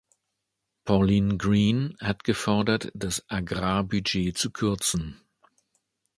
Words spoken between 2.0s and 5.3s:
gefordert, das Agrarbudget zu kürzen.